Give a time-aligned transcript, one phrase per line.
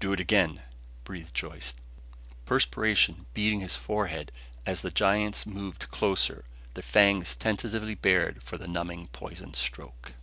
[0.00, 0.62] "Do it again,"
[1.04, 1.74] breathed Joyce,
[2.46, 4.32] perspiration beading his forehead
[4.64, 6.30] as the giants moved closed,
[6.72, 10.14] their fangs tentatively bared for the numbing poison stroke.